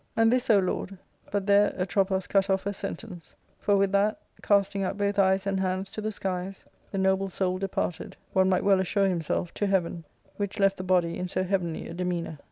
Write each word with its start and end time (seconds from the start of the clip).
And 0.17 0.33
this, 0.33 0.49
O 0.49 0.57
Lord," 0.57 0.97
but 1.31 1.45
there 1.45 1.75
Atropos 1.77 2.25
cut 2.25 2.49
off 2.49 2.63
her 2.63 2.73
sentence; 2.73 3.35
for 3.59 3.77
with 3.77 3.91
that, 3.91 4.19
casting 4.41 4.83
up 4.83 4.97
both 4.97 5.19
eyes 5.19 5.45
and 5.45 5.59
hands 5.59 5.91
to 5.91 6.01
the 6.01 6.11
skies, 6.11 6.65
the 6.89 6.97
noble 6.97 7.29
soul 7.29 7.59
departed, 7.59 8.17
one 8.33 8.49
might 8.49 8.63
well 8.63 8.79
assure 8.79 9.07
himself, 9.07 9.53
to 9.53 9.67
heaven, 9.67 10.03
which 10.37 10.57
left 10.57 10.77
the 10.77 10.83
body 10.83 11.19
in 11.19 11.27
so 11.27 11.43
heavenly 11.43 11.87
a 11.87 11.93
demeanour. 11.93 12.39